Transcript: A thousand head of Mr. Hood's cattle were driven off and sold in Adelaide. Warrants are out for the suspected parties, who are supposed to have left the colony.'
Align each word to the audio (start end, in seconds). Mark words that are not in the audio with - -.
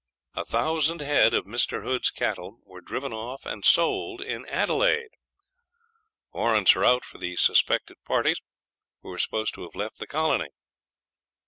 A 0.33 0.43
thousand 0.43 0.99
head 1.01 1.35
of 1.35 1.45
Mr. 1.45 1.83
Hood's 1.83 2.09
cattle 2.09 2.57
were 2.63 2.81
driven 2.81 3.13
off 3.13 3.45
and 3.45 3.63
sold 3.63 4.19
in 4.19 4.47
Adelaide. 4.47 5.11
Warrants 6.33 6.75
are 6.75 6.83
out 6.83 7.05
for 7.05 7.19
the 7.19 7.35
suspected 7.35 7.97
parties, 8.03 8.41
who 9.03 9.11
are 9.11 9.19
supposed 9.19 9.53
to 9.53 9.61
have 9.61 9.75
left 9.75 9.99
the 9.99 10.07
colony.' 10.07 10.49